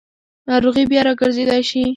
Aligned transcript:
ناروغي 0.47 0.83
بیا 0.91 1.01
راګرځېدای 1.07 1.61
شي. 1.69 1.81